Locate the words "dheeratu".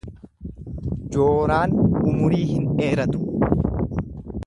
2.81-3.25